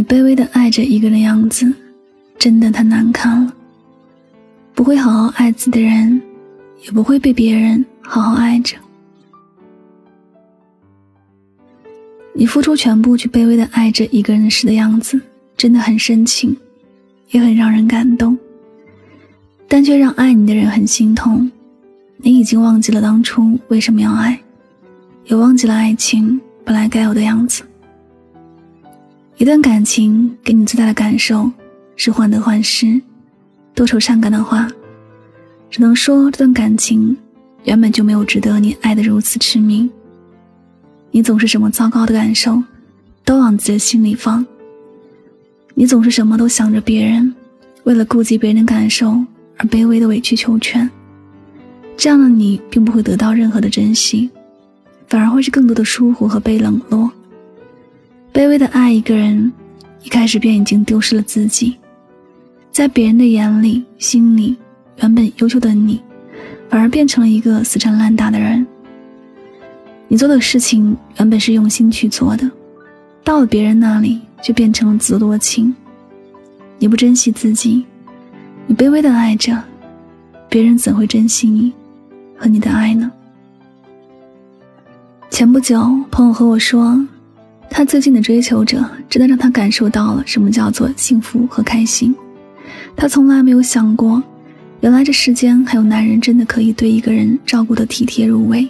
[0.00, 1.70] 你卑微的爱着一个人的样子，
[2.38, 3.54] 真的太难看了。
[4.74, 6.18] 不会好好爱自己的人，
[6.86, 8.78] 也不会被别人好好爱着。
[12.32, 15.20] 你付出全部去卑微的爱着一个人时的样子，
[15.54, 16.56] 真的很深情，
[17.32, 18.38] 也很让人感动。
[19.68, 21.52] 但却让爱你的人很心痛。
[22.16, 24.40] 你已经忘记了当初为什么要爱，
[25.26, 27.64] 也忘记了爱情本来该有的样子。
[29.40, 31.50] 一段感情给你最大的感受
[31.96, 33.00] 是患得患失、
[33.74, 34.68] 多愁善感的话，
[35.70, 37.16] 只能说这段感情
[37.64, 39.88] 原本就没有值得你爱得如此痴迷。
[41.10, 42.62] 你总是什么糟糕的感受
[43.24, 44.44] 都往自己的心里放，
[45.72, 47.34] 你总是什么都想着别人，
[47.84, 49.24] 为了顾及别人的感受
[49.56, 50.88] 而卑微的委曲求全。
[51.96, 54.28] 这样的你并不会得到任何的珍惜，
[55.06, 57.10] 反而会是更多的疏忽和被冷落。
[58.32, 59.52] 卑微的爱一个人，
[60.04, 61.76] 一开始便已经丢失了自己，
[62.70, 64.56] 在别人的眼里、心里，
[64.98, 66.00] 原本优秀的你，
[66.68, 68.64] 反而变成了一个死缠烂打的人。
[70.06, 72.48] 你做的事情原本是用心去做的，
[73.24, 75.74] 到了别人那里就变成了自作多情。
[76.78, 77.84] 你不珍惜自己，
[78.66, 79.60] 你卑微的爱着，
[80.48, 81.72] 别人怎会珍惜你
[82.38, 83.10] 和你的爱呢？
[85.30, 86.98] 前不久，朋友和我说，
[87.70, 92.14] 他最近的追求者真的让他感受到了什么叫做幸福和开心。
[92.96, 94.22] 他从来没有想过，
[94.80, 98.68] 原来这世间还有男人真的可以对一个人照顾得体贴入微。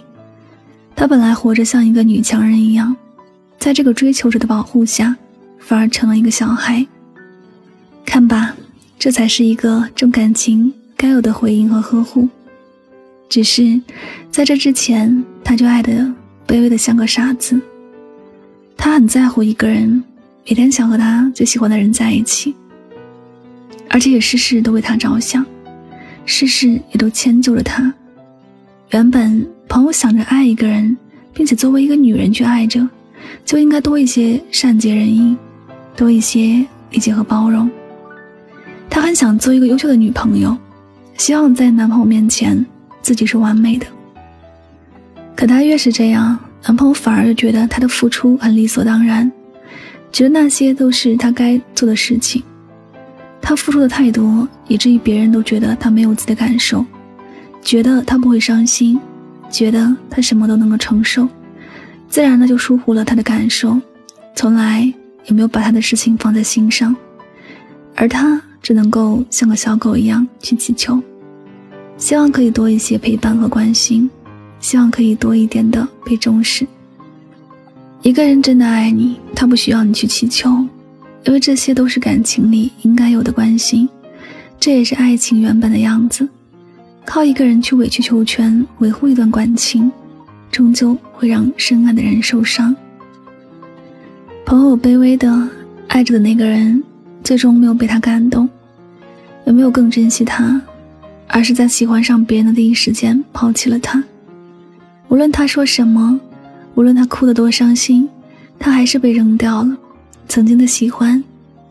[0.95, 2.95] 他本来活着像一个女强人一样，
[3.57, 5.15] 在这个追求者的保护下，
[5.59, 6.85] 反而成了一个小孩。
[8.05, 8.55] 看吧，
[8.99, 12.29] 这才是一个重感情该有的回应和呵护。
[13.27, 13.81] 只是
[14.29, 15.91] 在这之前，他就爱的
[16.47, 17.59] 卑微的像个傻子。
[18.83, 20.03] 他很在乎一个人，
[20.43, 22.55] 每天想和他最喜欢的人在一起，
[23.87, 25.45] 而且也事事都为他着想，
[26.25, 27.93] 事事也都迁就着他。
[28.89, 30.97] 原本朋友想着爱一个人，
[31.31, 32.89] 并且作为一个女人去爱着，
[33.45, 35.37] 就应该多一些善解人意，
[35.95, 37.69] 多一些理解和包容。
[38.89, 40.57] 她很想做一个优秀的女朋友，
[41.19, 42.65] 希望在男朋友面前
[43.03, 43.85] 自己是完美的。
[45.35, 49.31] 可她越是这样，男朋友反而觉得她的付出很理所当然，
[50.11, 52.43] 觉得那些都是她该做的事情。
[53.41, 56.85] 她付出的太多，以至于别人都觉得她没有自己的感受。
[57.63, 58.99] 觉得他不会伤心，
[59.51, 61.27] 觉得他什么都能够承受，
[62.09, 63.79] 自然的就疏忽了他的感受，
[64.35, 64.91] 从来
[65.25, 66.95] 也没有把他的事情放在心上，
[67.95, 70.99] 而他只能够像个小狗一样去乞求，
[71.97, 74.09] 希望可以多一些陪伴和关心，
[74.61, 76.65] 希望可以多一点的被重视。
[78.01, 80.49] 一个人真的爱你，他不需要你去祈求，
[81.25, 83.87] 因为这些都是感情里应该有的关心，
[84.59, 86.27] 这也是爱情原本的样子。
[87.05, 89.91] 靠一个人去委曲求全维护一段感情，
[90.51, 92.75] 终究会让深爱的人受伤。
[94.45, 95.49] 朋友卑微的
[95.87, 96.81] 爱着的那个人，
[97.23, 98.49] 最终没有被他感动，
[99.45, 100.61] 也没有更珍惜他，
[101.27, 104.03] 而是在喜欢上别人的第一时间抛弃了他。
[105.11, 106.17] 无论他说什么，
[106.73, 108.07] 无论他哭得多伤心，
[108.57, 109.77] 他还是被扔掉了。
[110.29, 111.21] 曾经的喜欢，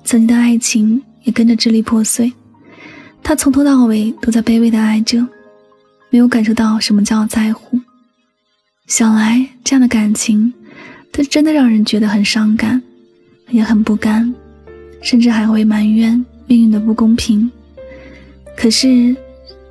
[0.05, 2.31] 曾经的爱情，也跟着支离破碎。
[3.23, 5.27] 他从头到尾都在卑微的爱着，
[6.11, 7.81] 没有感受到什么叫在乎。
[8.89, 10.53] 想来这样的感情，
[11.11, 12.83] 它真的让人觉得很伤感，
[13.49, 14.35] 也很不甘，
[15.01, 17.51] 甚至还会埋怨命运的不公平。
[18.55, 19.17] 可是，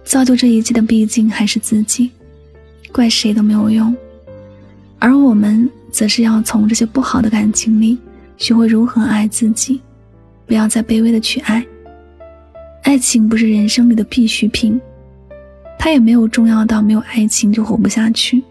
[0.03, 2.09] 造就这一切的毕竟还是自己，
[2.91, 3.95] 怪谁都没有用。
[4.97, 7.97] 而我们，则是要从这些不好的感情里，
[8.37, 9.81] 学会如何爱自己，
[10.45, 11.65] 不要再卑微的去爱。
[12.83, 14.79] 爱情不是人生里的必需品，
[15.77, 18.43] 它也没有重要到没有爱情就活不下去。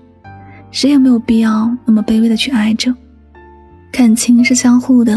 [0.70, 2.94] 谁也没有必要那么卑微的去爱着。
[3.90, 5.12] 感情是相互的，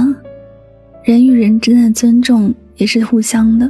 [1.04, 3.70] 人与人之间的尊重也是互相的。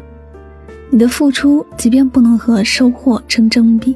[0.89, 3.95] 你的付出即便不能和收获成正比，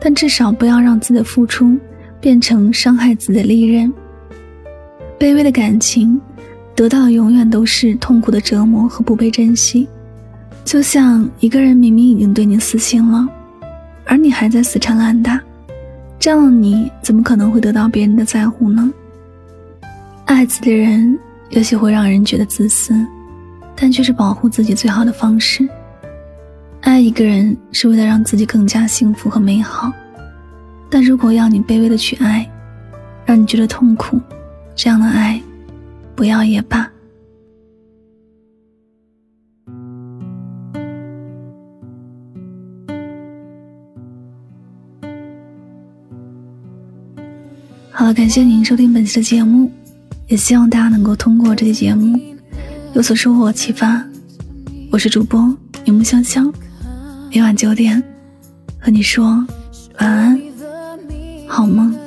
[0.00, 1.78] 但至少不要让自己的付出
[2.20, 3.92] 变成伤害自己的利刃。
[5.18, 6.20] 卑微的感情，
[6.74, 9.88] 得到的永远都是痛苦的折磨和不被珍惜。
[10.64, 13.26] 就像一个人明明已经对你死心了，
[14.04, 15.40] 而你还在死缠烂打，
[16.18, 18.92] 这样的你怎么可能会得到别人的在乎呢？
[20.24, 21.18] 爱自己的人
[21.50, 22.94] 也许会让人觉得自私，
[23.76, 25.66] 但却是保护自己最好的方式。
[26.86, 29.92] 爱一个人是为了让自己更加幸福和美好。
[30.88, 32.48] 但如果要你卑微的去爱
[33.24, 34.20] 让你觉得痛苦
[34.76, 35.42] 这样的爱
[36.14, 36.88] 不要也罢。
[47.90, 49.68] 好了感谢您收听本期的节目
[50.28, 52.16] 也希望大家能够通过这期节目
[52.94, 54.00] 有所收获启发。
[54.92, 55.40] 我是主播
[55.84, 56.52] 柠檬香香。
[57.36, 58.02] 每晚九点
[58.80, 59.26] 和你说
[59.98, 60.40] 晚安
[61.46, 62.05] 好梦。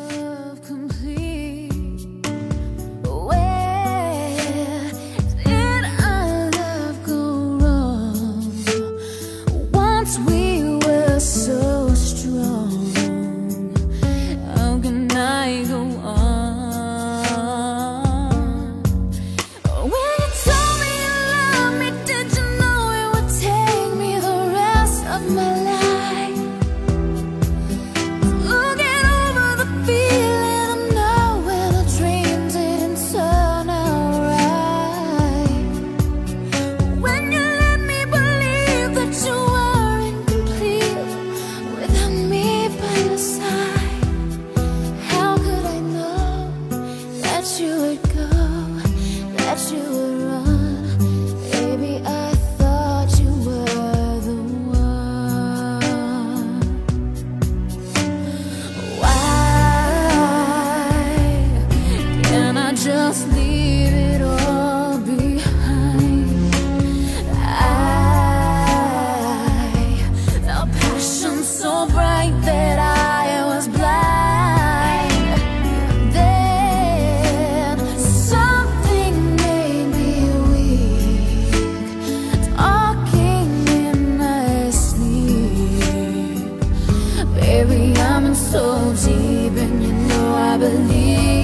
[89.50, 91.39] baby, you know I believe.